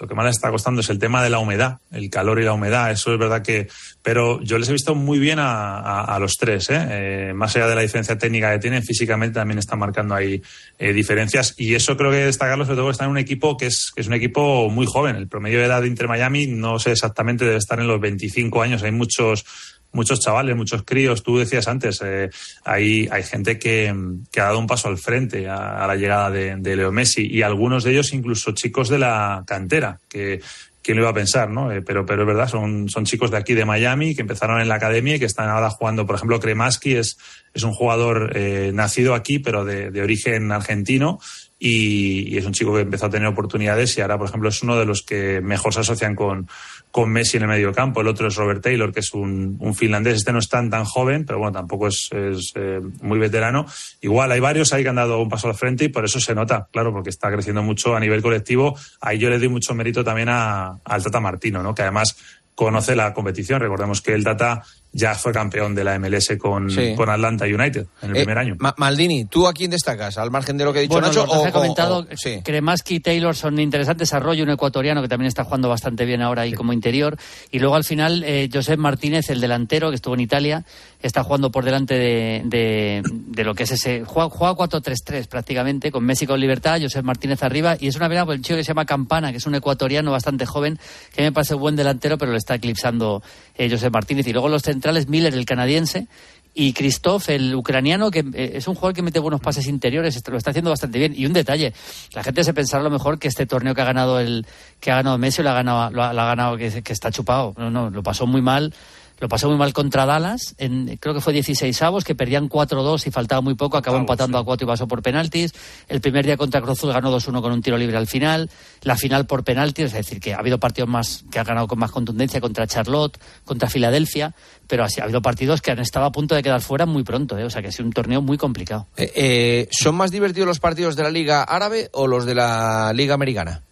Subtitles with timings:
[0.00, 2.44] Lo que más les está costando es el tema de la humedad, el calor y
[2.44, 2.90] la humedad.
[2.90, 3.68] Eso es verdad que.
[4.02, 6.86] Pero yo les he visto muy bien a, los tres, ¿eh?
[6.90, 7.32] ¿eh?
[7.34, 10.40] Más allá de la diferencia técnica que tienen, físicamente también están marcando ahí
[10.78, 11.54] eh, diferencias.
[11.58, 14.06] Y eso creo que destacarlo, sobre todo, está en un equipo que es, que es
[14.06, 15.16] un equipo muy joven.
[15.16, 18.62] El promedio de edad de Inter Miami, no sé exactamente, debe estar en los 25
[18.62, 18.82] años.
[18.84, 19.44] Hay muchos
[19.92, 21.22] muchos chavales, muchos críos.
[21.22, 22.30] Tú decías antes, eh,
[22.64, 23.94] hay, hay gente que,
[24.30, 27.42] que, ha dado un paso al frente a, la llegada de, de, Leo Messi y
[27.42, 30.40] algunos de ellos incluso chicos de la cantera, que
[30.82, 31.70] quién lo iba a pensar, ¿no?
[31.70, 34.68] Eh, pero, pero es verdad, son, son chicos de aquí de Miami que empezaron en
[34.68, 37.18] la academia y que están ahora jugando, por ejemplo, Kremaski es,
[37.52, 41.18] es un jugador eh, nacido aquí, pero de, de origen argentino
[41.58, 44.62] y, y, es un chico que empezó a tener oportunidades y ahora, por ejemplo, es
[44.62, 46.48] uno de los que mejor se asocian con,
[46.90, 48.00] con Messi en el medio campo.
[48.00, 50.16] El otro es Robert Taylor, que es un, finlandés.
[50.16, 53.66] Este no es tan, tan joven, pero bueno, tampoco es, es eh, muy veterano.
[54.00, 56.34] Igual hay varios ahí que han dado un paso al frente y por eso se
[56.34, 58.76] nota, claro, porque está creciendo mucho a nivel colectivo.
[59.00, 61.74] Ahí yo le doy mucho mérito también a, al Tata Martino, ¿no?
[61.74, 62.16] que además
[62.54, 63.60] conoce la competición.
[63.60, 68.10] Recordemos que el Tata ya fue campeón de la MLS con, con Atlanta United en
[68.10, 68.56] el eh, primer año.
[68.76, 70.18] Maldini, ¿tú a quién destacas?
[70.18, 71.26] ¿Al margen de lo que ha dicho bueno, Nacho?
[71.26, 72.06] Los he comentado,
[72.42, 74.12] Kremaski y Taylor son interesantes.
[74.14, 77.16] Arroyo, un ecuatoriano que también está jugando bastante bien ahora ahí como interior.
[77.50, 80.64] Y luego al final, eh, Josep Martínez, el delantero que estuvo en Italia,
[81.02, 84.04] está jugando por delante de, de, lo que es ese.
[84.04, 87.76] Juega, 4-3-3 prácticamente, con Messi con libertad, Josep Martínez arriba.
[87.78, 90.10] Y es una pena por el chico que se llama Campana, que es un ecuatoriano
[90.10, 90.78] bastante joven,
[91.14, 93.22] que me parece buen delantero, pero lo está eclipsando
[93.56, 94.26] eh, Josep Martínez.
[94.26, 96.06] Y luego los centrales, Miller, el canadiense,
[96.54, 100.36] y Christoph, el ucraniano, que eh, es un jugador que mete buenos pases interiores, lo
[100.36, 101.14] está haciendo bastante bien.
[101.16, 101.72] Y un detalle,
[102.14, 104.44] la gente se pensará a lo mejor que este torneo que ha ganado el
[104.80, 107.54] que ha ganado Messi lo ha ganado, lo ha, ganado que, que, está chupado.
[107.56, 108.74] No, no, lo pasó muy mal
[109.18, 113.06] lo pasó muy mal contra Dallas, en, creo que fue 16 avos, que perdían 4-2
[113.06, 115.52] y faltaba muy poco, acabó empatando a 4 y pasó por penaltis.
[115.88, 118.50] El primer día contra Cruzul ganó 2-1 con un tiro libre al final.
[118.82, 121.78] La final por penaltis, es decir, que ha habido partidos más que ha ganado con
[121.78, 124.34] más contundencia contra Charlotte, contra Filadelfia,
[124.66, 127.36] pero así, ha habido partidos que han estado a punto de quedar fuera muy pronto,
[127.38, 127.44] ¿eh?
[127.44, 128.86] o sea que ha sido un torneo muy complicado.
[128.96, 132.92] Eh, eh, ¿Son más divertidos los partidos de la Liga Árabe o los de la
[132.94, 133.62] Liga Americana?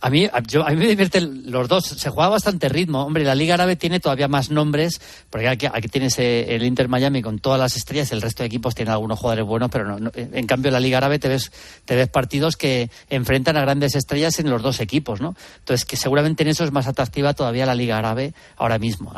[0.00, 1.86] A mí, yo, a mí me divierten los dos.
[1.86, 3.04] Se juega bastante ritmo.
[3.04, 5.00] Hombre, la Liga Árabe tiene todavía más nombres,
[5.30, 8.92] porque aquí, tienes el Inter Miami con todas las estrellas, el resto de equipos tienen
[8.92, 11.52] algunos jugadores buenos, pero no, en cambio la Liga Árabe te ves,
[11.84, 15.34] te ves partidos que enfrentan a grandes estrellas en los dos equipos, ¿no?
[15.60, 19.12] Entonces, que seguramente en eso es más atractiva todavía la Liga Árabe ahora mismo,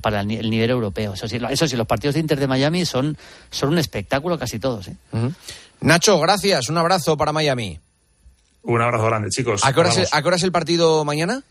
[0.00, 1.14] para el, nivel europeo.
[1.14, 3.16] Eso sí, eso sí, los partidos de Inter de Miami son,
[3.50, 4.88] son un espectáculo casi todos.
[4.88, 4.96] ¿eh?
[5.80, 6.68] Nacho, gracias.
[6.68, 7.78] Un abrazo para Miami.
[8.62, 9.64] Un abrazo grande, chicos.
[9.64, 11.42] ¿A qué hora, es el partido mañana?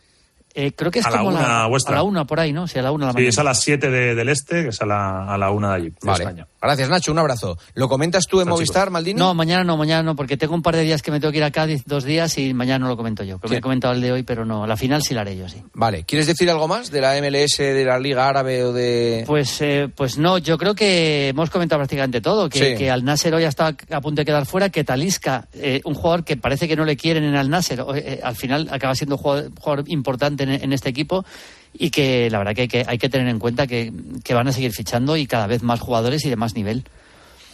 [0.54, 1.94] Eh, creo que es a como la una vuestra.
[1.94, 2.68] A la una por ahí, ¿no?
[2.68, 4.82] Sí, a la una de la Sí, es a las 7 del este, que es
[4.82, 6.24] a la, a la una de allí, de vale.
[6.24, 6.48] España.
[6.62, 7.12] Gracias, Nacho.
[7.12, 7.58] Un abrazo.
[7.74, 9.20] ¿Lo comentas tú en Movistar, Maldini?
[9.20, 11.40] No, mañana no, mañana no, porque tengo un par de días que me tengo que
[11.40, 13.40] ir a Cádiz, dos días, y mañana no lo comento yo.
[13.40, 14.68] Creo que he comentado el de hoy, pero no.
[14.68, 15.64] La final sí la haré yo, sí.
[15.74, 16.04] Vale.
[16.04, 19.24] ¿Quieres decir algo más de la MLS, de la Liga Árabe o de...?
[19.26, 22.50] Pues, eh, pues no, yo creo que hemos comentado prácticamente todo.
[22.50, 25.96] Que, que Al Nasser hoy está a punto de quedar fuera, que Talisca, eh, un
[25.96, 29.16] jugador que parece que no le quieren en Al Nasser, eh, al final acaba siendo
[29.16, 31.26] un jugador, importante en este equipo
[31.74, 33.92] y que la verdad que hay que, tener en cuenta que,
[34.34, 36.84] van a seguir fichando y cada vez más jugadores y de más nivel.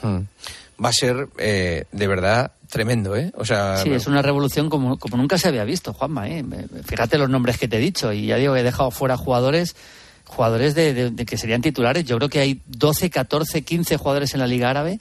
[0.02, 0.22] Hmm.
[0.84, 3.32] Va a ser eh, de verdad tremendo, ¿eh?
[3.36, 6.28] O sea, sí, es una revolución como, como nunca se había visto, Juanma.
[6.30, 6.44] ¿eh?
[6.84, 9.76] Fíjate los nombres que te he dicho y ya digo, he dejado fuera jugadores
[10.26, 12.04] jugadores de, de que serían titulares.
[12.04, 15.00] Yo creo que hay 12, 14, 15 jugadores en la Liga Árabe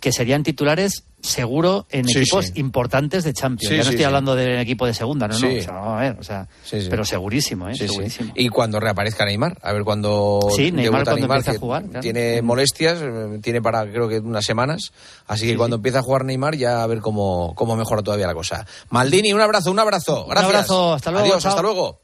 [0.00, 3.70] que serían titulares seguro en equipos importantes de Champions.
[3.70, 5.48] ya no estoy hablando de un equipo de segunda, no, no.
[5.48, 6.46] O sea, a ver, o sea,
[6.90, 7.74] pero segurísimo, ¿eh?
[7.74, 8.32] segurísimo.
[8.34, 13.00] Y cuando reaparezca Neymar, a ver cuando sí, Neymar cuando empieza a jugar, tiene molestias,
[13.02, 14.92] eh, tiene para creo que unas semanas,
[15.26, 18.34] así que cuando empieza a jugar Neymar ya a ver cómo, cómo mejora todavía la
[18.34, 18.66] cosa.
[18.90, 20.26] Maldini, un abrazo, un abrazo.
[20.26, 20.50] Gracias.
[20.50, 21.26] Un abrazo, hasta luego.
[21.26, 22.00] Adiós, hasta luego.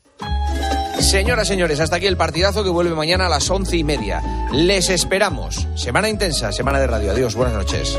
[0.98, 4.22] Señoras, señores, hasta aquí el partidazo que vuelve mañana a las once y media.
[4.53, 5.66] Les esperamos.
[5.75, 7.12] Semana intensa, semana de radio.
[7.12, 7.98] Adiós, buenas noches.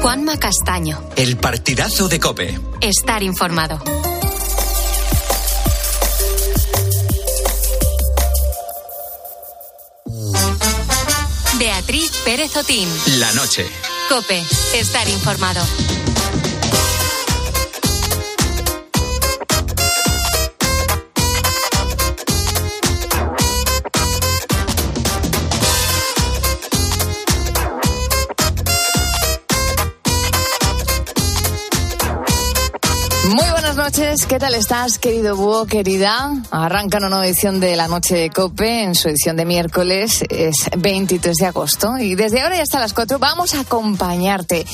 [0.00, 0.98] Juanma Castaño.
[1.16, 2.58] El partidazo de Cope.
[2.80, 3.78] Estar informado.
[11.58, 12.88] Beatriz Pérez Otín.
[13.18, 13.66] La noche.
[14.08, 14.42] Cope.
[14.74, 15.60] Estar informado.
[33.28, 34.26] Buenas noches.
[34.26, 36.32] ¿Qué tal estás, querido búho, querida?
[36.50, 40.22] Arranca una nueva edición de La Noche de Cope en su edición de miércoles.
[40.28, 44.64] Es 23 de agosto y desde ahora y hasta las 4 vamos a acompañarte.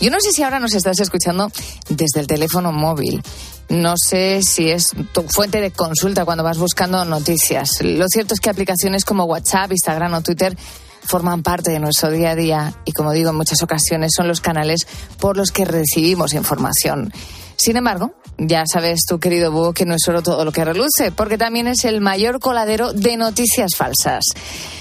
[0.00, 1.50] Yo no sé si ahora nos estás escuchando
[1.88, 3.22] desde el teléfono móvil.
[3.68, 7.82] No sé si es tu fuente de consulta cuando vas buscando noticias.
[7.82, 10.56] Lo cierto es que aplicaciones como WhatsApp, Instagram o Twitter
[11.02, 14.40] forman parte de nuestro día a día y, como digo, en muchas ocasiones son los
[14.40, 14.86] canales
[15.18, 17.12] por los que recibimos información.
[17.56, 21.10] Sin embargo, ya sabes tú, querido Búho, que no es solo todo lo que reluce,
[21.10, 24.24] porque también es el mayor coladero de noticias falsas.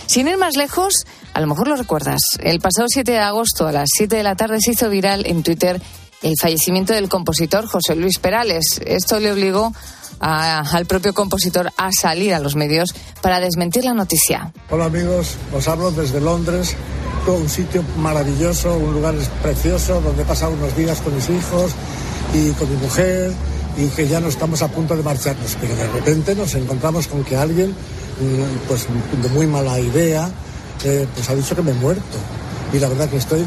[0.07, 3.71] Sin ir más lejos, a lo mejor lo recuerdas, el pasado 7 de agosto a
[3.71, 5.81] las 7 de la tarde se hizo viral en Twitter
[6.21, 8.81] el fallecimiento del compositor José Luis Perales.
[8.85, 9.73] Esto le obligó
[10.19, 14.51] al propio compositor a salir a los medios para desmentir la noticia.
[14.69, 16.75] Hola amigos, os hablo desde Londres,
[17.27, 21.71] un sitio maravilloso, un lugar precioso donde he pasado unos días con mis hijos
[22.35, 23.31] y con mi mujer
[23.77, 27.23] y que ya no estamos a punto de marcharnos, pero de repente nos encontramos con
[27.23, 28.87] que alguien, mm, pues
[29.21, 30.29] de muy mala idea,
[30.83, 32.17] eh, pues ha dicho que me he muerto.
[32.73, 33.45] Y la verdad que estoy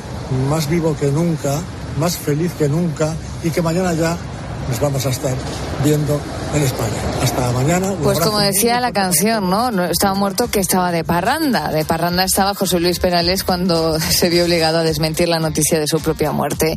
[0.49, 1.61] más vivo que nunca,
[1.99, 4.17] más feliz que nunca y que mañana ya
[4.69, 5.35] nos vamos a estar
[5.83, 6.21] viendo
[6.55, 6.97] en España.
[7.23, 7.95] Hasta mañana.
[8.03, 9.85] Pues como decía la canción, ¿no?
[9.85, 11.71] Estaba muerto que estaba de parranda.
[11.71, 15.87] De parranda estaba José Luis Perales cuando se vio obligado a desmentir la noticia de
[15.87, 16.77] su propia muerte.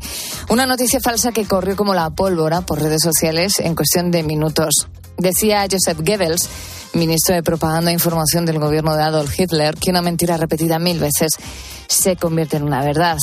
[0.50, 4.88] Una noticia falsa que corrió como la pólvora por redes sociales en cuestión de minutos.
[5.18, 6.50] Decía Joseph Goebbels,
[6.94, 11.00] ministro de Propaganda e Información del gobierno de Adolf Hitler, que una mentira repetida mil
[11.00, 11.32] veces
[11.88, 13.18] se convierte en una verdad.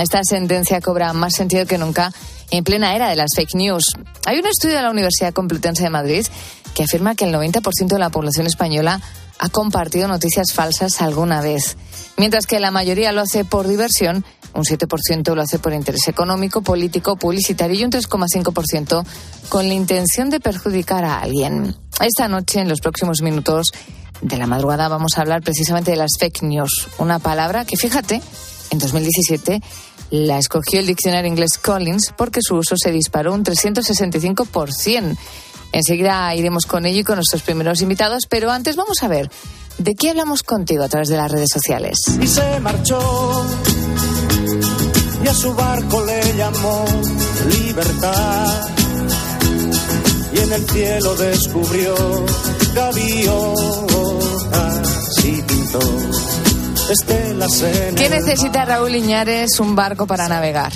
[0.00, 2.10] Esta sentencia cobra más sentido que nunca
[2.56, 3.92] en plena era de las fake news.
[4.26, 6.26] Hay un estudio de la Universidad Complutense de Madrid
[6.74, 9.00] que afirma que el 90% de la población española
[9.38, 11.76] ha compartido noticias falsas alguna vez,
[12.16, 14.24] mientras que la mayoría lo hace por diversión,
[14.54, 19.04] un 7% lo hace por interés económico, político, publicitario y un 3,5%
[19.48, 21.76] con la intención de perjudicar a alguien.
[22.00, 23.72] Esta noche, en los próximos minutos
[24.20, 28.22] de la madrugada, vamos a hablar precisamente de las fake news, una palabra que, fíjate,
[28.70, 29.60] en 2017
[30.10, 35.16] la escogió el diccionario inglés Collins porque su uso se disparó un 365%.
[35.72, 39.28] Enseguida iremos con ello y con nuestros primeros invitados, pero antes vamos a ver
[39.78, 41.98] de qué hablamos contigo a través de las redes sociales.
[42.20, 43.44] Y se marchó
[45.24, 46.84] y a su barco le llamó
[47.48, 48.68] libertad
[50.32, 51.94] y en el cielo descubrió
[52.74, 53.64] gaviotas
[55.24, 55.80] y pintó
[57.96, 60.72] ¿Qué necesita Raúl Iñares un barco para navegar?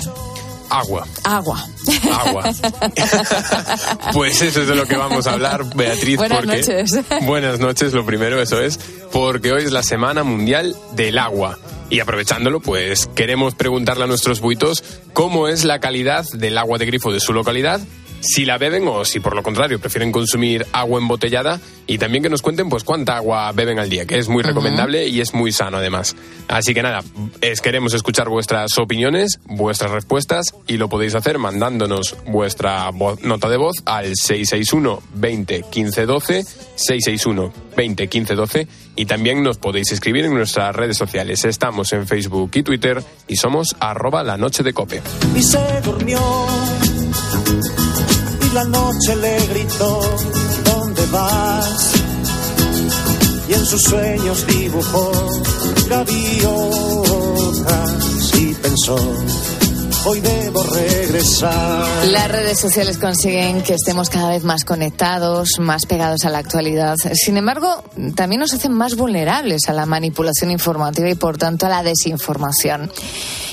[0.67, 1.05] Agua.
[1.23, 1.63] Agua.
[2.11, 2.43] Agua.
[4.13, 6.17] pues eso es de lo que vamos a hablar, Beatriz.
[6.17, 6.99] Buenas noches.
[7.25, 8.79] Buenas noches, lo primero, eso es,
[9.11, 11.59] porque hoy es la Semana Mundial del Agua.
[11.91, 14.83] Y aprovechándolo, pues queremos preguntarle a nuestros buitos
[15.13, 17.81] cómo es la calidad del agua de grifo de su localidad
[18.21, 22.29] si la beben o si por lo contrario prefieren consumir agua embotellada y también que
[22.29, 25.51] nos cuenten pues cuánta agua beben al día, que es muy recomendable y es muy
[25.51, 26.15] sano además.
[26.47, 27.01] Así que nada,
[27.41, 32.91] es, queremos escuchar vuestras opiniones, vuestras respuestas y lo podéis hacer mandándonos vuestra
[33.23, 39.57] nota de voz al 661 20 15 12 661 20 15 12 y también nos
[39.57, 41.45] podéis escribir en nuestras redes sociales.
[41.45, 45.01] Estamos en Facebook y Twitter y somos arroba la noche de cope.
[45.35, 46.19] Y se durmió
[48.53, 50.01] la noche le gritó,
[50.65, 51.93] ¿dónde vas?
[53.47, 55.11] Y en sus sueños dibujó
[55.89, 56.49] gaviotas
[58.37, 58.97] y pensó,
[60.05, 62.07] hoy debo regresar.
[62.07, 66.95] Las redes sociales consiguen que estemos cada vez más conectados, más pegados a la actualidad.
[67.13, 67.83] Sin embargo,
[68.15, 72.91] también nos hacen más vulnerables a la manipulación informativa y por tanto a la desinformación.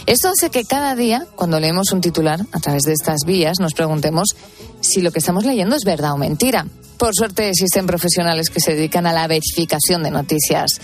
[0.06, 3.74] Esto hace que cada día, cuando leemos un titular a través de estas vías, nos
[3.74, 4.36] preguntemos
[4.80, 6.64] si lo que estamos leyendo es verdad o mentira.
[6.96, 10.80] Por suerte existen profesionales que se dedican a la verificación de noticias.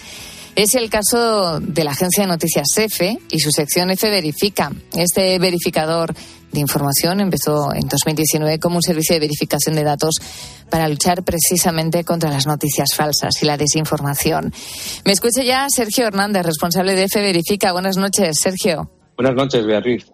[0.57, 4.73] Es el caso de la agencia de noticias EFE y su sección F Verifica.
[4.93, 6.12] Este verificador
[6.50, 10.17] de información empezó en 2019 como un servicio de verificación de datos
[10.69, 14.52] para luchar precisamente contra las noticias falsas y la desinformación.
[15.05, 17.73] Me escucha ya Sergio Hernández, responsable de F Verifica.
[17.73, 18.91] Buenas noches, Sergio.
[19.16, 20.07] Buenas noches, Beatriz.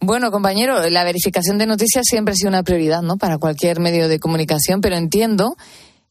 [0.00, 3.18] Bueno, compañero, la verificación de noticias siempre ha sido una prioridad, ¿no?
[3.18, 5.56] Para cualquier medio de comunicación, pero entiendo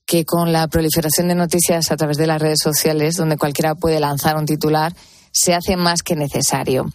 [0.05, 3.99] que con la proliferación de noticias a través de las redes sociales, donde cualquiera puede
[3.99, 4.93] lanzar un titular,
[5.31, 6.85] se hace más que necesario.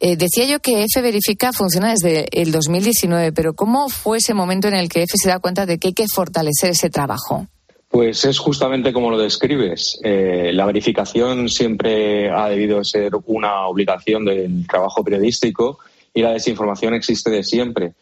[0.00, 4.68] Eh, decía yo que F Verifica funciona desde el 2019, pero ¿cómo fue ese momento
[4.68, 7.46] en el que F se da cuenta de que hay que fortalecer ese trabajo?
[7.94, 10.00] Pues es justamente como lo describes.
[10.02, 15.78] Eh, la verificación siempre ha debido ser una obligación del trabajo periodístico
[16.12, 17.92] y la desinformación existe de siempre.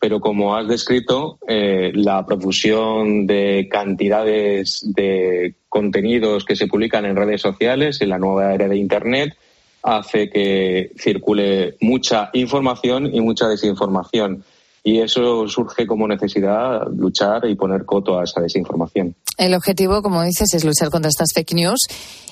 [0.00, 7.14] pero como has descrito, eh, la profusión de cantidades de contenidos que se publican en
[7.14, 9.36] redes sociales, en la nueva era de Internet,
[9.82, 14.44] hace que circule mucha información y mucha desinformación.
[14.84, 19.14] Y eso surge como necesidad luchar y poner coto a esa desinformación.
[19.38, 21.80] El objetivo, como dices, es luchar contra estas fake news.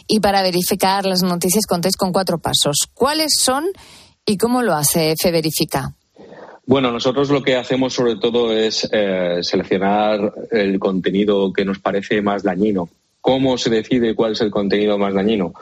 [0.06, 2.88] Y para verificar las noticias contéis con cuatro pasos.
[2.92, 3.66] ¿Cuáles son
[4.26, 5.94] y cómo lo hace F Verifica?
[6.66, 12.22] Bueno, nosotros lo que hacemos sobre todo es eh, seleccionar el contenido que nos parece
[12.22, 12.88] más dañino.
[13.20, 15.52] ¿Cómo se decide cuál es el contenido más dañino?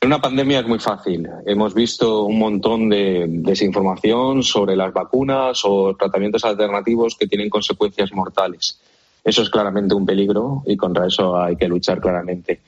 [0.00, 1.28] En una pandemia es muy fácil.
[1.44, 8.12] Hemos visto un montón de desinformación sobre las vacunas o tratamientos alternativos que tienen consecuencias
[8.12, 8.78] mortales.
[9.24, 12.60] Eso es claramente un peligro y contra eso hay que luchar claramente.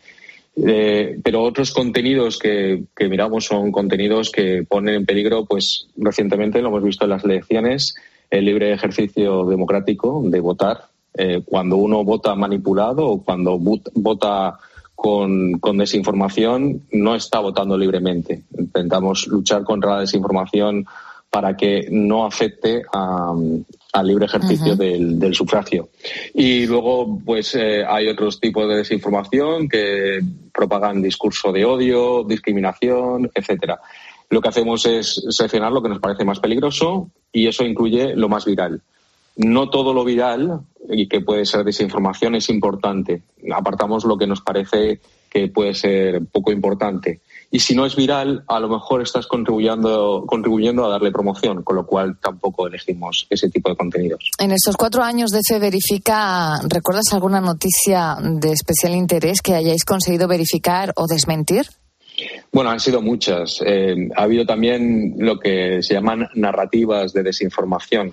[0.56, 6.68] Eh, pero otros contenidos que, miramos son contenidos que ponen en peligro, pues recientemente lo
[6.68, 7.94] hemos visto en las elecciones,
[8.28, 10.88] el libre ejercicio democrático de votar.
[11.14, 14.58] Eh, cuando uno vota manipulado o cuando vota
[15.00, 18.42] con, desinformación, no está votando libremente.
[18.58, 20.84] Intentamos luchar contra la desinformación
[21.30, 23.32] para que no afecte a,
[23.94, 25.88] al libre ejercicio del, sufragio.
[26.34, 30.20] Y luego, pues eh, hay otros tipos de desinformación que
[30.52, 33.80] propagan discurso de odio, discriminación, etcétera.
[34.28, 38.28] Lo que hacemos es seleccionar lo que nos parece más peligroso y eso incluye lo
[38.28, 38.82] más viral.
[39.36, 40.60] No todo lo viral
[40.90, 43.22] y que puede ser desinformación es importante.
[43.52, 47.20] Apartamos lo que nos parece que puede ser poco importante
[47.52, 51.74] y si no es viral, a lo mejor estás contribuyendo, contribuyendo a darle promoción, con
[51.74, 54.30] lo cual tampoco elegimos ese tipo de contenidos.
[54.38, 59.84] En estos cuatro años de Se Verifica, ¿recuerdas alguna noticia de especial interés que hayáis
[59.84, 61.66] conseguido verificar o desmentir?
[62.52, 63.60] Bueno, han sido muchas.
[63.66, 68.12] Eh, ha habido también lo que se llaman narrativas de desinformación.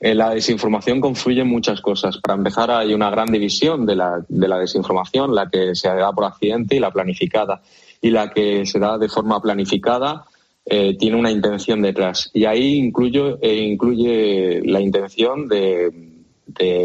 [0.00, 2.18] En la desinformación confluyen muchas cosas.
[2.18, 6.12] Para empezar, hay una gran división de la, de la desinformación, la que se da
[6.12, 7.62] por accidente y la planificada
[8.00, 10.26] y la que se da de forma planificada
[10.66, 12.30] eh, tiene una intención detrás.
[12.34, 15.90] Y ahí incluyo, eh, incluye la intención de,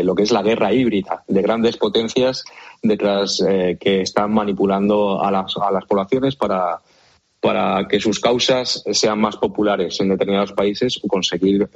[0.04, 2.44] lo que es la guerra híbrida, de grandes potencias
[2.82, 6.80] detrás eh, que están manipulando a las, a las poblaciones para,
[7.42, 11.70] para que sus causas sean más populares en determinados países o conseguir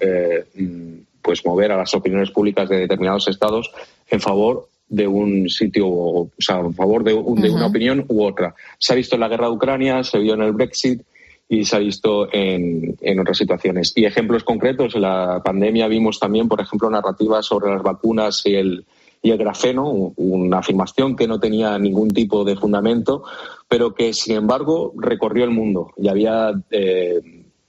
[1.23, 3.71] pues mover a las opiniones públicas de determinados estados
[4.09, 8.53] en favor de un sitio, o sea, a favor de, una opinión u otra.
[8.77, 11.01] Se ha visto en la guerra de Ucrania, se vio en el Brexit
[11.49, 13.93] y se ha visto en, en otras situaciones.
[13.95, 18.55] Y ejemplos concretos, en la pandemia vimos también, por ejemplo, narrativas sobre las vacunas y
[18.55, 18.85] el,
[19.23, 23.23] y el grafeno, una afirmación que no tenía ningún tipo de fundamento,
[23.69, 27.21] pero que, sin embargo, recorrió el mundo y había eh,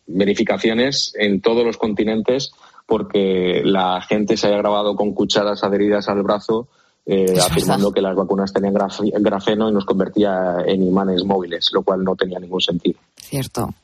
[0.07, 2.53] verificaciones en todos los continentes
[2.87, 6.69] porque la gente se había grabado con cucharas adheridas al brazo
[7.07, 12.03] eh, afirmando que las vacunas tenían grafeno y nos convertía en imanes móviles, lo cual
[12.03, 12.99] no tenía ningún sentido.
[13.17, 13.75] Cierto.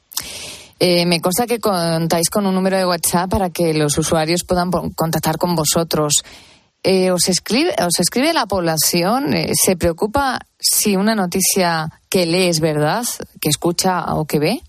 [0.79, 4.71] Eh, me consta que contáis con un número de WhatsApp para que los usuarios puedan
[4.71, 6.23] contactar con vosotros.
[6.83, 9.35] Eh, ¿os, escribe, ¿Os escribe la población?
[9.53, 13.05] ¿Se preocupa si una noticia que lee es verdad,
[13.39, 14.63] que escucha o que ve?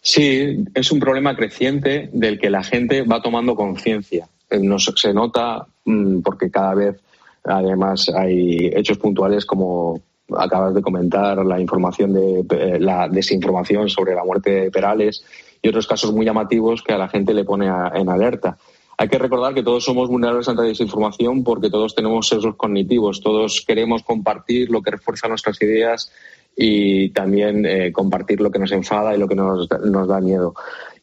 [0.00, 4.28] Sí, es un problema creciente del que la gente va tomando conciencia.
[4.48, 7.00] se nota mm, porque cada vez
[7.48, 10.00] Además, hay hechos puntuales como
[10.36, 15.24] acabas de comentar, la información de eh, la desinformación sobre la muerte de Perales
[15.62, 18.58] y otros casos muy llamativos que a la gente le pone en alerta.
[18.98, 23.22] Hay que recordar que todos somos vulnerables ante la desinformación porque todos tenemos sesgos cognitivos,
[23.22, 26.12] todos queremos compartir lo que refuerza nuestras ideas
[26.56, 30.54] y también eh, compartir lo que nos enfada y lo que nos, nos da miedo.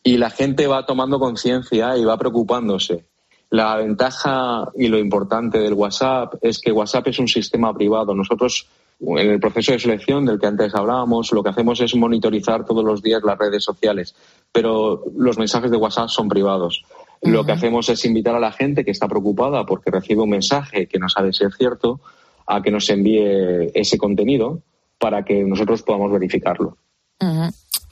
[0.04, 3.06] Y la gente va tomando conciencia y va preocupándose.
[3.50, 8.14] La ventaja y lo importante del WhatsApp es que WhatsApp es un sistema privado.
[8.14, 8.68] Nosotros,
[9.00, 12.84] en el proceso de selección del que antes hablábamos, lo que hacemos es monitorizar todos
[12.84, 14.16] los días las redes sociales,
[14.52, 16.84] pero los mensajes de WhatsApp son privados.
[17.22, 20.88] Lo que hacemos es invitar a la gente que está preocupada porque recibe un mensaje
[20.88, 22.00] que no sabe si es cierto
[22.46, 24.62] a que nos envíe ese contenido
[25.00, 26.78] para que nosotros podamos verificarlo.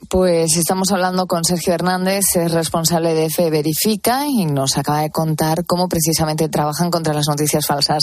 [0.08, 5.10] Pues estamos hablando con Sergio Hernández, es responsable de Fe Verifica y nos acaba de
[5.10, 8.02] contar cómo precisamente trabajan contra las noticias falsas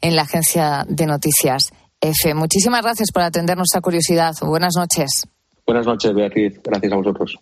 [0.00, 1.70] en la agencia de noticias
[2.00, 2.34] EFE.
[2.34, 4.34] Muchísimas gracias por atender nuestra curiosidad.
[4.40, 5.26] Buenas noches.
[5.66, 6.60] Buenas noches, Beatriz.
[6.62, 7.38] Gracias a vosotros.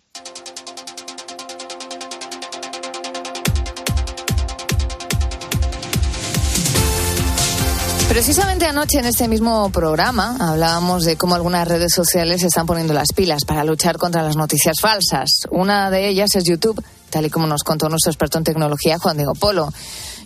[8.13, 12.93] Precisamente anoche en este mismo programa hablábamos de cómo algunas redes sociales se están poniendo
[12.93, 15.47] las pilas para luchar contra las noticias falsas.
[15.49, 16.79] Una de ellas es YouTube
[17.09, 19.73] tal y como nos contó nuestro experto en tecnología, Juan Diego Polo.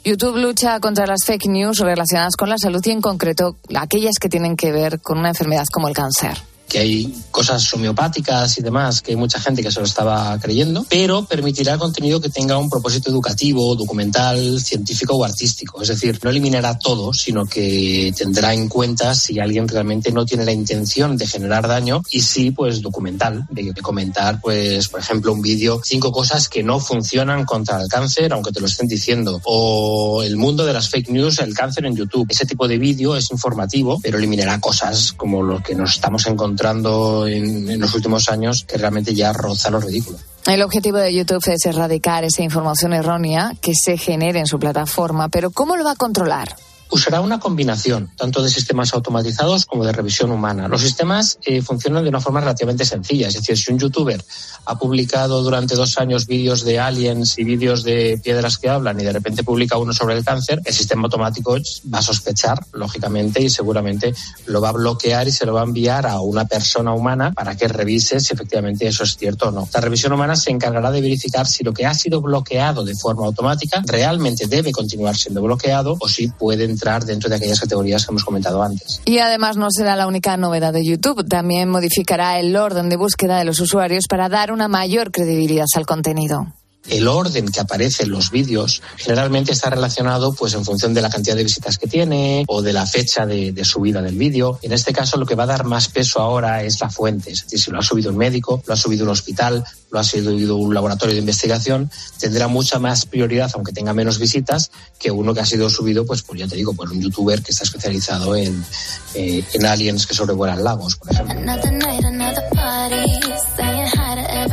[0.03, 4.27] YouTube lucha contra las fake news relacionadas con la salud y en concreto aquellas que
[4.27, 6.37] tienen que ver con una enfermedad como el cáncer
[6.67, 10.85] que hay cosas homeopáticas y demás, que hay mucha gente que se lo estaba creyendo,
[10.89, 15.81] pero permitirá contenido que tenga un propósito educativo, documental, científico o artístico.
[15.81, 20.45] Es decir, no eliminará todo, sino que tendrá en cuenta si alguien realmente no tiene
[20.45, 25.41] la intención de generar daño y sí, pues documental, de, comentar, pues, por ejemplo, un
[25.41, 30.23] vídeo, cinco cosas que no funcionan contra el cáncer, aunque te lo estén diciendo, o
[30.23, 32.27] el mundo de las fake news, el cáncer en YouTube.
[32.29, 36.56] Ese tipo de vídeo es informativo, pero eliminará cosas como lo que nos estamos encontrando
[36.57, 40.17] encontrando en, los últimos años que realmente ya roza lo ridículo.
[40.47, 45.29] El objetivo de YouTube es erradicar esa información errónea que se genere en su plataforma,
[45.29, 46.55] pero ¿cómo lo va a controlar?
[46.91, 50.67] Usará una combinación tanto de sistemas automatizados como de revisión humana.
[50.67, 53.27] Los sistemas eh, funcionan de una forma relativamente sencilla.
[53.27, 54.23] Es decir, si un youtuber
[54.65, 59.03] ha publicado durante dos años vídeos de aliens y vídeos de piedras que hablan y
[59.03, 61.55] de repente publica uno sobre el cáncer, el sistema automático
[61.93, 64.13] va a sospechar, lógicamente, y seguramente
[64.45, 67.55] lo va a bloquear y se lo va a enviar a una persona humana para
[67.55, 69.67] que revise si efectivamente eso es cierto o no.
[69.73, 73.25] La revisión humana se encargará de verificar si lo que ha sido bloqueado de forma
[73.25, 78.11] automática realmente debe continuar siendo bloqueado o si pueden entrar dentro de aquellas categorías que
[78.11, 79.01] hemos comentado antes.
[79.05, 81.27] Y además no será la única novedad de YouTube.
[81.27, 85.85] También modificará el orden de búsqueda de los usuarios para dar una mayor credibilidad al
[85.85, 86.56] contenido
[86.89, 91.09] el orden que aparece en los vídeos generalmente está relacionado pues en función de la
[91.09, 94.59] cantidad de visitas que tiene o de la fecha de, subida del vídeo.
[94.61, 97.43] En este caso lo que va a dar más peso ahora es la fuente, es
[97.43, 100.55] decir, si lo ha subido un médico, lo ha subido un hospital, lo ha subido
[100.55, 101.89] un laboratorio de investigación,
[102.19, 106.23] tendrá mucha más prioridad, aunque tenga menos visitas, que uno que ha sido subido, pues,
[106.23, 108.65] pues ya te digo, por un youtuber que está especializado en,
[109.13, 111.39] eh, en aliens que sobrevuelan lagos, por ejemplo.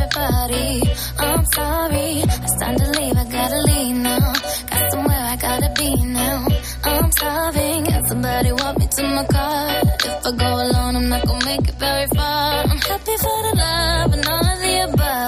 [0.05, 0.81] everybody.
[1.17, 2.21] I'm sorry.
[2.21, 3.17] It's time to leave.
[3.17, 4.33] I gotta leave now.
[4.69, 6.47] Got somewhere I gotta be now.
[6.83, 7.85] I'm starving.
[7.85, 9.81] Can somebody walk me to my car?
[9.83, 12.74] If I go alone, I'm not gonna make it very far.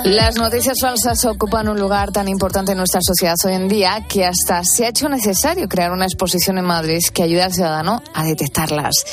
[0.08, 4.24] Las noticias falsas ocupan un lugar tan importante en nuestra sociedad hoy en día que
[4.24, 8.24] hasta se ha hecho necesario crear una exposición en Madrid que ayude al ciudadano a
[8.24, 9.06] detectarlas.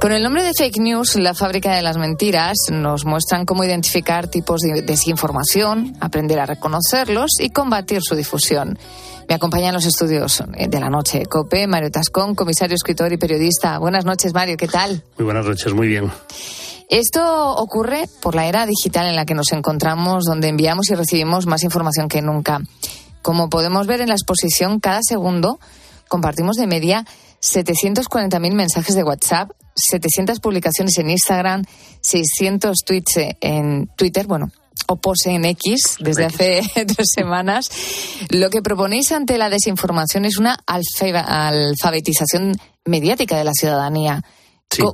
[0.00, 4.28] Con el nombre de Fake News, la fábrica de las mentiras, nos muestran cómo identificar
[4.28, 8.78] tipos de desinformación, aprender a reconocerlos y combatir su difusión.
[9.28, 11.26] Me acompañan los estudios de la noche.
[11.26, 13.76] COPE, Mario Tascón, comisario, escritor y periodista.
[13.76, 15.02] Buenas noches, Mario, ¿qué tal?
[15.18, 16.10] Muy buenas noches, muy bien.
[16.88, 21.46] Esto ocurre por la era digital en la que nos encontramos, donde enviamos y recibimos
[21.46, 22.60] más información que nunca.
[23.20, 25.60] Como podemos ver en la exposición, cada segundo
[26.08, 27.04] compartimos de media
[27.42, 31.64] 740.000 mensajes de WhatsApp, 700 publicaciones en Instagram,
[32.00, 34.50] 600 tweets en Twitter, bueno,
[34.86, 37.68] o pose en X desde hace tres semanas.
[38.30, 44.22] Lo que proponéis ante la desinformación es una alfabetización mediática de la ciudadanía.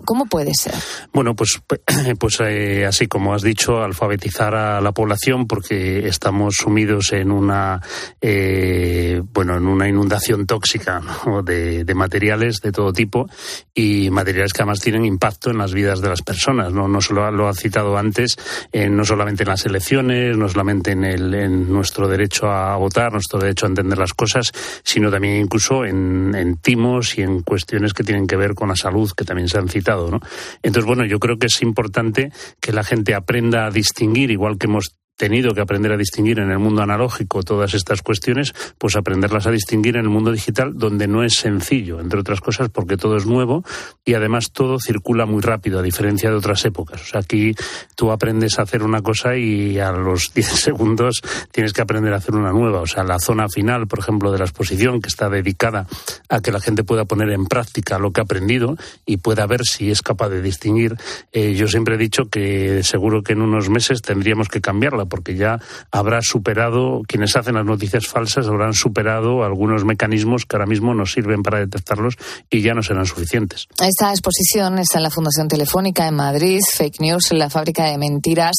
[0.04, 0.74] ¿Cómo puede ser?
[1.12, 1.60] Bueno, pues,
[2.18, 7.80] pues eh, así como has dicho, alfabetizar a la población porque estamos sumidos en una
[8.20, 11.02] eh, bueno en una inundación tóxica
[11.44, 13.28] de, materiales de todo tipo
[13.74, 16.72] y materiales que además tienen impacto en las vidas de las personas.
[16.72, 18.36] No, no solo lo ha citado antes,
[18.72, 23.12] eh, no solamente en las elecciones, no solamente en, el, en nuestro derecho a votar,
[23.12, 27.92] nuestro derecho a entender las cosas, sino también incluso en, en timos y en cuestiones
[27.92, 30.20] que tienen que ver con la salud, que también se citado, ¿no?
[30.62, 34.66] Entonces, bueno, yo creo que es importante que la gente aprenda a distinguir, igual que
[34.66, 39.46] hemos tenido que aprender a distinguir en el mundo analógico todas estas cuestiones, pues aprenderlas
[39.46, 43.16] a distinguir en el mundo digital, donde no es sencillo, entre otras cosas, porque todo
[43.16, 43.64] es nuevo
[44.04, 47.02] y además todo circula muy rápido, a diferencia de otras épocas.
[47.02, 47.54] O sea, aquí
[47.94, 51.22] tú aprendes a hacer una cosa y a los 10 segundos
[51.52, 52.80] tienes que aprender a hacer una nueva.
[52.80, 55.86] O sea, la zona final, por ejemplo, de la exposición, que está dedicada
[56.28, 59.62] a que la gente pueda poner en práctica lo que ha aprendido y pueda ver
[59.64, 60.96] si es capaz de distinguir.
[61.32, 65.36] Eh, yo siempre he dicho que seguro que en unos meses tendríamos que cambiarla porque
[65.36, 70.94] ya habrá superado, quienes hacen las noticias falsas habrán superado algunos mecanismos que ahora mismo
[70.94, 72.16] nos sirven para detectarlos
[72.50, 73.68] y ya no serán suficientes.
[73.82, 78.56] Esta exposición está en la Fundación Telefónica en Madrid, Fake News, la fábrica de mentiras.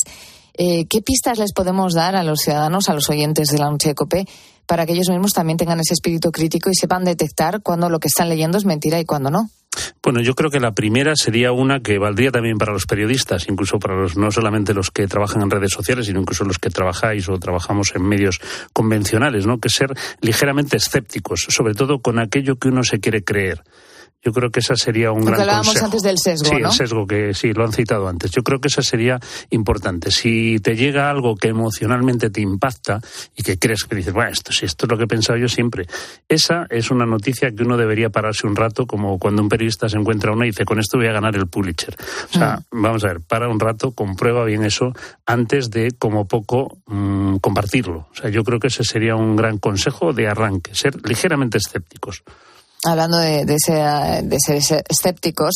[0.58, 3.90] Eh, ¿Qué pistas les podemos dar a los ciudadanos, a los oyentes de la noche
[3.90, 4.26] de COPE,
[4.66, 8.08] para que ellos mismos también tengan ese espíritu crítico y sepan detectar cuando lo que
[8.08, 9.50] están leyendo es mentira y cuando no?
[10.04, 13.80] Bueno, yo creo que la primera sería una que valdría también para los periodistas, incluso
[13.80, 17.28] para los no solamente los que trabajan en redes sociales, sino incluso los que trabajáis
[17.30, 18.40] o trabajamos en medios
[18.74, 19.60] convencionales, ¿no?
[19.60, 23.64] Que ser ligeramente escépticos, sobre todo con aquello que uno se quiere creer.
[24.26, 25.86] Yo creo que esa sería un gran hablábamos consejo.
[25.86, 26.70] antes del sesgo, Sí, ¿no?
[26.70, 28.32] el sesgo que sí, lo han citado antes.
[28.32, 29.20] Yo creo que esa sería
[29.52, 30.10] importante.
[30.10, 33.00] Si te llega algo que emocionalmente te impacta
[33.36, 35.48] y que crees que dices, bueno, esto sí, esto es lo que he pensado yo
[35.48, 35.86] siempre.
[36.28, 39.98] Esa es una noticia que uno debería pararse un rato, como cuando un periodista se
[39.98, 41.96] encuentra una y dice, con esto voy a ganar el Pulitzer.
[42.32, 44.92] O sea, vamos a ver, para un rato, comprueba bien eso
[45.28, 48.08] antes de, como poco, mm, compartirlo.
[48.12, 52.24] O sea, yo creo que ese sería un gran consejo de arranque, ser ligeramente escépticos.
[52.88, 55.56] Hablando de, de, ser escépticos,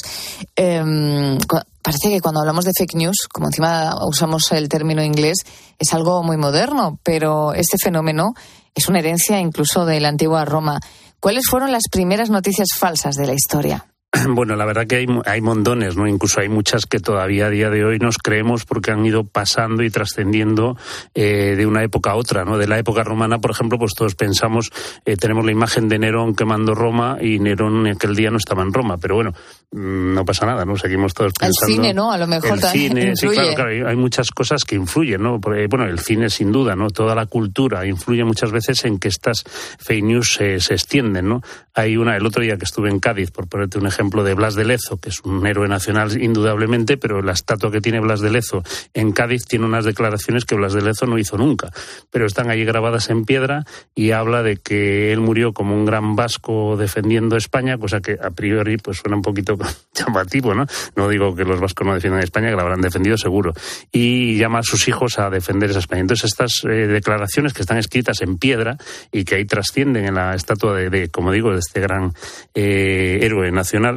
[0.55, 1.37] em,
[1.81, 5.37] parece que cuando hablamos de fake news, como encima usamos el término inglés,
[5.77, 8.33] es algo muy moderno, pero este fenómeno
[8.75, 10.79] es una herencia incluso de la antigua Roma.
[11.19, 13.85] ¿Cuáles fueron las primeras noticias falsas de la historia?
[14.29, 16.07] Bueno, la verdad que hay, hay montones, ¿no?
[16.07, 19.83] Incluso hay muchas que todavía a día de hoy nos creemos porque han ido pasando
[19.83, 20.77] y trascendiendo
[21.13, 22.57] eh, de una época a otra, ¿no?
[22.57, 24.71] De la época romana, por ejemplo, pues todos pensamos,
[25.05, 28.73] eh, tenemos la imagen de Nerón quemando Roma y Nerón aquel día no estaba en
[28.73, 29.31] Roma, pero bueno,
[29.71, 30.75] mm, no pasa nada, ¿no?
[30.75, 31.73] Seguimos todos El pensando...
[31.75, 32.11] cine, ¿no?
[32.11, 35.39] A lo mejor el también cine, sí, claro, claro, hay- muchas cosas que influyen, ¿no?
[35.39, 36.89] Porque, bueno, el cine sin duda, ¿no?
[36.89, 39.43] Toda la cultura influye muchas veces en que estas
[39.79, 41.41] fake news se, se extienden, ¿no?
[41.75, 44.55] Hay una, el otro día que estuve en Cádiz, por ponerte un ejemplo, de Blas
[44.55, 48.29] de Lezo, que es un héroe nacional indudablemente, pero la estatua que tiene Blas de
[48.31, 51.69] Lezo en Cádiz tiene unas declaraciones que Blas de Lezo no hizo nunca,
[52.09, 56.15] pero están allí grabadas en piedra y habla de que él murió como un gran
[56.15, 59.57] vasco defendiendo España, cosa que a priori pues suena un poquito
[59.93, 60.65] llamativo, ¿no?
[60.95, 63.53] No digo que los vascos no defiendan España, que la habrán defendido seguro.
[63.91, 66.01] Y llama a sus hijos a defender esa España.
[66.01, 68.77] Entonces estas eh, declaraciones que están escritas en piedra
[69.11, 72.13] y que ahí trascienden en la estatua de, de, como digo, de este gran
[72.53, 73.88] eh, héroe nacional,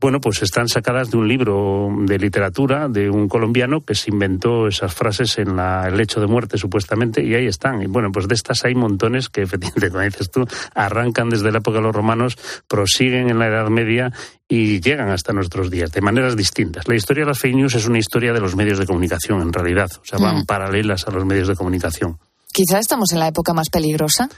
[0.00, 4.68] bueno, pues están sacadas de un libro de literatura de un colombiano que se inventó
[4.68, 7.82] esas frases en la- el lecho de muerte, supuestamente, y ahí están.
[7.82, 9.42] Y bueno, pues de estas hay montones que,
[9.82, 12.36] efectivamente, como dices tú, arrancan desde la época de los romanos,
[12.68, 14.12] prosiguen en la Edad Media
[14.48, 16.88] y llegan hasta nuestros días, de maneras distintas.
[16.88, 19.52] La historia de las fake news es una historia de los medios de comunicación, en
[19.52, 19.90] realidad.
[20.00, 20.46] O sea, van Mm.
[20.46, 22.18] paralelas a los medios de comunicación.
[22.50, 24.28] Quizá estamos en la época más peligrosa.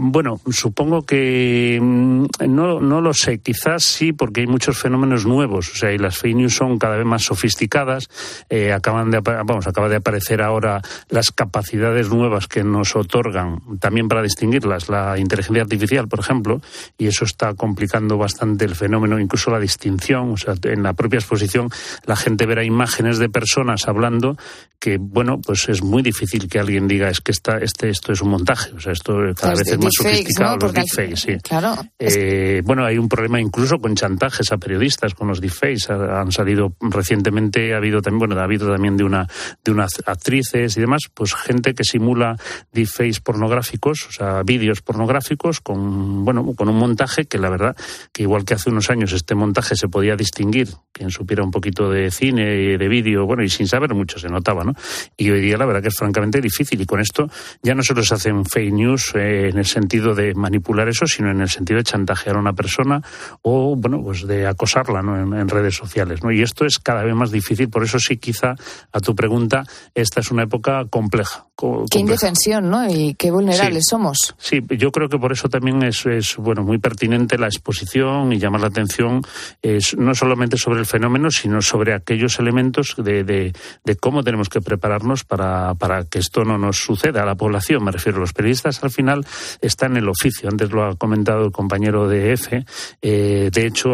[0.00, 3.38] Bueno, supongo que mm, no, no lo sé.
[3.38, 5.72] Quizás sí, porque hay muchos fenómenos nuevos.
[5.72, 8.08] O sea, y las fake news son cada vez más sofisticadas.
[8.48, 14.06] Eh, acaban de, vamos, acaba de aparecer ahora las capacidades nuevas que nos otorgan, también
[14.06, 16.60] para distinguirlas, la inteligencia artificial, por ejemplo,
[16.96, 20.30] y eso está complicando bastante el fenómeno, incluso la distinción.
[20.30, 21.70] O sea, en la propia exposición
[22.06, 24.36] la gente verá imágenes de personas hablando
[24.78, 28.22] que, bueno, pues es muy difícil que alguien diga es que esta, este, esto es
[28.22, 28.72] un montaje.
[28.74, 30.62] O sea, esto cada Los vez es más deepfakes, sofisticado, ¿no?
[30.66, 31.36] los deepfakes, sí.
[31.42, 31.74] Claro.
[31.98, 35.90] Eh, bueno, hay un problema incluso con chantajes a periodistas con los deepfakes.
[35.92, 39.26] Ha- Han salido recientemente, ha habido también, bueno, ha habido también de una
[39.64, 42.36] de unas actrices y demás, pues gente que simula
[42.72, 47.76] deepfakes pornográficos, o sea, vídeos pornográficos con, bueno, con un montaje que la verdad
[48.12, 51.90] que igual que hace unos años este montaje se podía distinguir, quien supiera un poquito
[51.90, 54.72] de cine, de vídeo, bueno, y sin saber mucho se notaba, ¿no?
[55.16, 57.28] Y hoy día la verdad que es francamente difícil y con esto
[57.62, 61.30] ya no solo se hacen fake news eh, en el sentido de manipular eso, sino
[61.30, 63.00] en el sentido de chantajear a una persona
[63.42, 65.16] o, bueno, pues de acosarla ¿no?
[65.16, 66.32] en, redes sociales, ¿no?
[66.32, 68.54] Y esto es cada vez más difícil, por eso sí quizá
[68.92, 69.64] a tu pregunta,
[69.94, 71.47] esta es una época compleja.
[71.90, 72.88] Qué indefensión, ¿no?
[72.88, 73.90] Y qué vulnerables Sí.
[73.90, 74.18] somos.
[74.38, 78.38] Sí, yo creo que por eso también es, es, bueno muy pertinente la exposición y
[78.38, 79.22] llamar la atención
[79.60, 83.52] es, no solamente sobre el fenómeno, sino sobre aquellos elementos de, de,
[83.84, 87.82] de cómo tenemos que prepararnos para, para que esto no nos suceda a la población.
[87.82, 89.26] Me refiero, los periodistas al final
[89.60, 90.48] están en el oficio.
[90.48, 92.64] Antes lo ha comentado el compañero de EFE.
[93.02, 93.88] Eh, de hecho,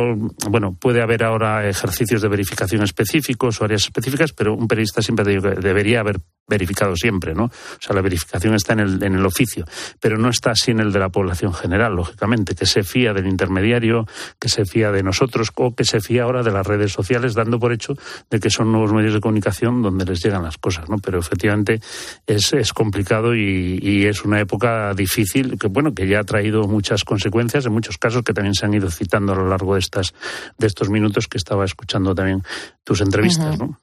[0.50, 5.24] bueno, puede haber ahora ejercicios de verificación específicos o áreas específicas, pero un periodista siempre
[5.24, 7.50] debería haber verificado siempre, ¿no?
[7.78, 9.64] O sea, la verificación está en el, en el oficio,
[10.00, 13.26] pero no está así en el de la población general, lógicamente, que se fía del
[13.26, 14.06] intermediario,
[14.38, 17.58] que se fía de nosotros o que se fía ahora de las redes sociales, dando
[17.58, 17.94] por hecho
[18.30, 20.98] de que son nuevos medios de comunicación donde les llegan las cosas, ¿no?
[20.98, 21.80] Pero efectivamente
[22.26, 26.66] es, es complicado y, y es una época difícil, que bueno, que ya ha traído
[26.66, 29.80] muchas consecuencias, en muchos casos que también se han ido citando a lo largo de
[29.80, 30.14] estas,
[30.58, 32.42] de estos minutos que estaba escuchando también
[32.84, 33.78] tus entrevistas, ¿no?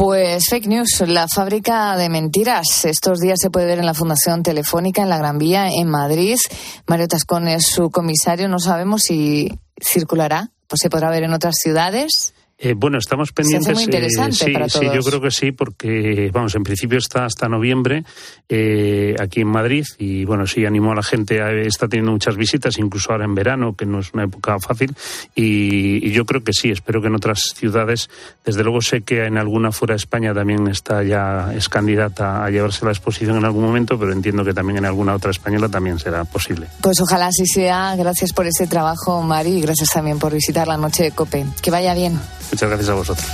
[0.00, 2.86] Pues fake news, la fábrica de mentiras.
[2.86, 6.38] Estos días se puede ver en la Fundación Telefónica en la Gran Vía, en Madrid.
[6.86, 8.48] Mario Tascón es su comisario.
[8.48, 12.32] No sabemos si circulará, pues se podrá ver en otras ciudades.
[12.62, 13.64] Eh, bueno, estamos pendientes.
[13.64, 16.98] Se hace muy interesante sí, para sí, yo creo que sí, porque, vamos, en principio
[16.98, 18.04] está hasta noviembre
[18.50, 22.36] eh, aquí en Madrid y, bueno, sí, animó a la gente, a- está teniendo muchas
[22.36, 24.94] visitas, incluso ahora en verano, que no es una época fácil,
[25.34, 28.10] y, y yo creo que sí, espero que en otras ciudades,
[28.44, 32.50] desde luego sé que en alguna fuera de España también está ya, es candidata a
[32.50, 35.98] llevarse la exposición en algún momento, pero entiendo que también en alguna otra española también
[35.98, 36.66] será posible.
[36.82, 37.96] Pues ojalá así sea.
[37.96, 41.46] Gracias por ese trabajo, Mari, y gracias también por visitar la noche de Cope.
[41.62, 42.20] Que vaya bien.
[42.50, 43.26] Muchas gracias a vosotros.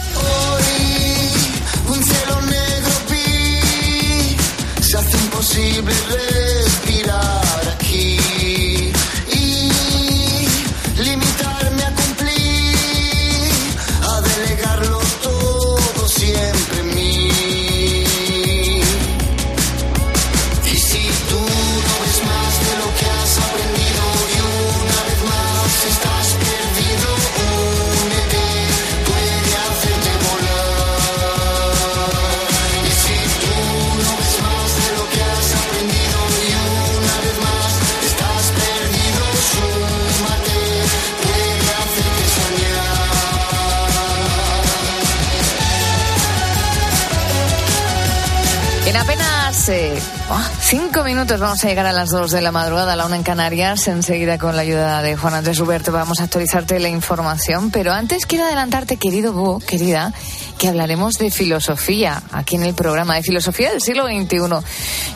[48.96, 49.98] En apenas eh,
[50.30, 53.16] ah, cinco minutos vamos a llegar a las dos de la madrugada, a la una
[53.16, 53.88] en Canarias.
[53.88, 57.70] Enseguida, con la ayuda de Juan Andrés Huberto, vamos a actualizarte la información.
[57.70, 60.14] Pero antes quiero adelantarte, querido Búho, querida,
[60.56, 64.38] que hablaremos de filosofía aquí en el programa, de filosofía del siglo XXI.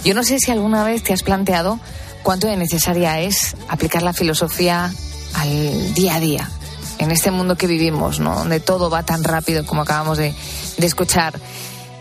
[0.05, 1.81] Yo no sé si alguna vez te has planteado
[2.23, 4.93] cuánto de necesaria es aplicar la filosofía
[5.33, 6.51] al día a día,
[6.99, 8.35] en este mundo que vivimos, ¿no?
[8.35, 10.35] donde todo va tan rápido como acabamos de
[10.77, 11.41] escuchar.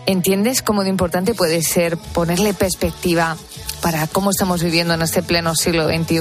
[0.06, 3.36] ¿Entiendes cómo de importante puede ser ponerle perspectiva
[3.80, 6.16] para cómo estamos viviendo en este pleno siglo XXI?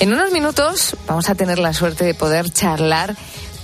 [0.00, 3.16] En unos minutos vamos a tener la suerte de poder charlar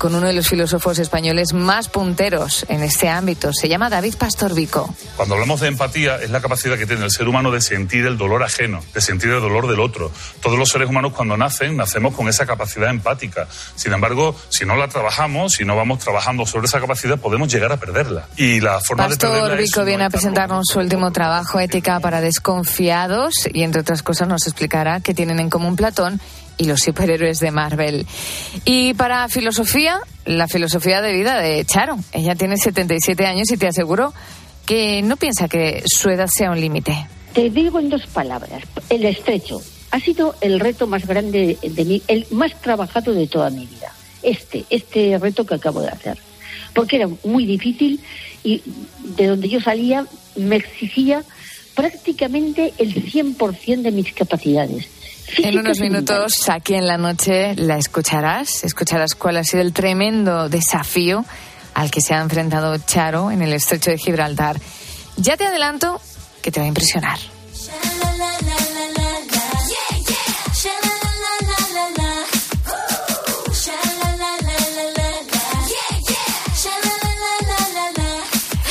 [0.03, 3.53] con uno de los filósofos españoles más punteros en este ámbito.
[3.53, 4.93] Se llama David Pastor Vico.
[5.17, 8.19] Cuando hablamos de empatía, es la capacidad que tiene el ser humano de sentir el
[8.19, 10.11] dolor ajeno, de sentir el dolor del otro.
[10.41, 13.47] Todos los seres humanos cuando nacen, nacemos con esa capacidad empática.
[13.77, 17.71] Sin embargo, si no la trabajamos, si no vamos trabajando sobre esa capacidad, podemos llegar
[17.71, 18.27] a perderla.
[18.37, 22.21] Y la forma de Pastor es Vico viene a presentarnos su último trabajo, Ética para
[22.21, 26.21] Desconfiados, y entre otras cosas nos explicará qué tienen en común Platón
[26.59, 28.07] y los superhéroes de Marvel.
[28.65, 31.97] Y para filosofía, la filosofía de vida de Charo.
[32.13, 34.13] Ella tiene 77 años y te aseguro
[34.67, 37.07] que no piensa que su edad sea un límite.
[37.33, 39.63] Te digo en dos palabras, el estrecho.
[39.91, 43.93] Ha sido el reto más grande de mí, el más trabajado de toda mi vida.
[44.23, 46.19] Este, este reto que acabo de hacer.
[46.75, 48.01] Porque era muy difícil
[48.45, 48.63] y
[49.17, 51.23] de donde yo salía me exigía
[51.75, 54.89] prácticamente el 100% de mis capacidades.
[55.39, 58.65] En unos minutos, aquí en la noche, la escucharás.
[58.65, 61.25] Escucharás cuál ha sido el tremendo desafío
[61.75, 64.61] al que se ha enfrentado Charo en el estrecho de Gibraltar.
[65.17, 66.01] Ya te adelanto
[66.43, 67.19] que te va a impresionar.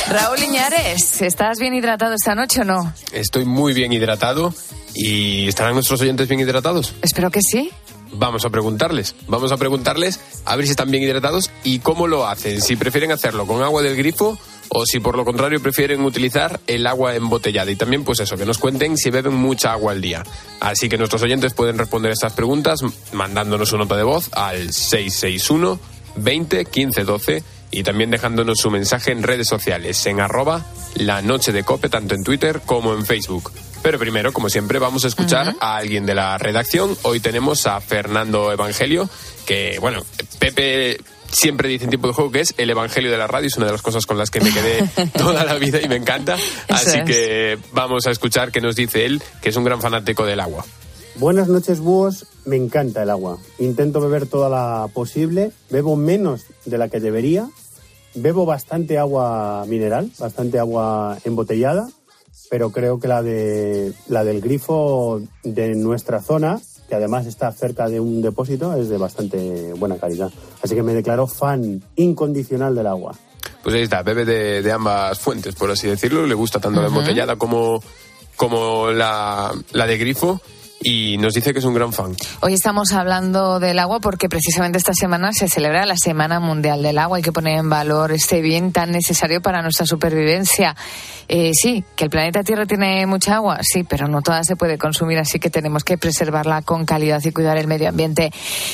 [0.08, 2.92] Raúl Iñares, ¿estás bien hidratado esta noche o no?
[3.12, 4.54] Estoy muy bien hidratado
[4.94, 6.94] y ¿estarán nuestros oyentes bien hidratados?
[7.02, 7.70] Espero que sí.
[8.14, 12.26] Vamos a preguntarles, vamos a preguntarles a ver si están bien hidratados y cómo lo
[12.26, 16.60] hacen, si prefieren hacerlo con agua del grifo o si por lo contrario prefieren utilizar
[16.66, 20.02] el agua embotellada y también pues eso, que nos cuenten si beben mucha agua al
[20.02, 20.22] día.
[20.60, 22.80] Así que nuestros oyentes pueden responder estas preguntas
[23.12, 25.78] mandándonos su nota de voz al 661
[26.16, 31.52] 20 15 12 y también dejándonos su mensaje en redes sociales en arroba la noche
[31.52, 33.50] de cope tanto en Twitter como en Facebook.
[33.82, 36.96] Pero primero, como siempre, vamos a escuchar a alguien de la redacción.
[37.02, 39.10] Hoy tenemos a Fernando Evangelio,
[39.44, 40.02] que, bueno,
[40.38, 40.98] Pepe
[41.32, 43.66] siempre dice en tiempo de juego que es el Evangelio de la radio, es una
[43.66, 46.36] de las cosas con las que me quedé toda la vida y me encanta.
[46.68, 47.04] Así es.
[47.04, 50.64] que vamos a escuchar qué nos dice él, que es un gran fanático del agua.
[51.16, 52.26] Buenas noches, búhos.
[52.44, 53.38] Me encanta el agua.
[53.58, 55.50] Intento beber toda la posible.
[55.70, 57.48] Bebo menos de la que debería.
[58.14, 61.88] Bebo bastante agua mineral, bastante agua embotellada,
[62.50, 67.88] pero creo que la de la del grifo de nuestra zona, que además está cerca
[67.88, 70.30] de un depósito, es de bastante buena calidad.
[70.62, 73.14] Así que me declaro fan incondicional del agua.
[73.62, 76.26] Pues ahí está, bebe de, de ambas fuentes, por así decirlo.
[76.26, 77.82] Le gusta tanto la embotellada como,
[78.36, 80.40] como la, la de grifo.
[80.82, 82.14] Y nos dice que es un gran fan.
[82.40, 86.98] Hoy estamos hablando del agua porque precisamente esta semana se celebra la Semana Mundial del
[86.98, 87.18] Agua.
[87.18, 90.76] Hay que poner en valor este bien tan necesario para nuestra supervivencia.
[91.28, 94.76] Eh, sí, que el planeta Tierra tiene mucha agua, sí, pero no toda se puede
[94.76, 98.32] consumir, así que tenemos que preservarla con calidad y cuidar el medio ambiente.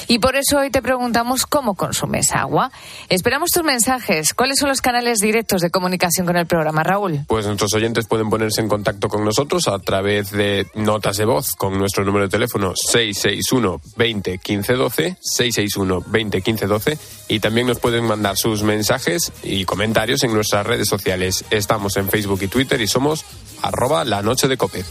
[0.09, 2.73] Y por eso hoy te preguntamos cómo consumes agua.
[3.09, 4.35] Esperamos tus mensajes.
[4.35, 7.21] ¿Cuáles son los canales directos de comunicación con el programa, Raúl?
[7.29, 11.53] Pues nuestros oyentes pueden ponerse en contacto con nosotros a través de notas de voz
[11.55, 17.67] con nuestro número de teléfono 661 20 15 12, 661 20 15 12 y también
[17.67, 21.45] nos pueden mandar sus mensajes y comentarios en nuestras redes sociales.
[21.51, 23.25] Estamos en Facebook y Twitter y somos
[23.63, 24.85] arroba la noche de cope.